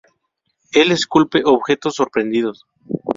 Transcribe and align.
El 0.71 0.91
esculpe 0.91 1.43
"Objetos 1.45 1.93
sorprendidos". 1.93 2.65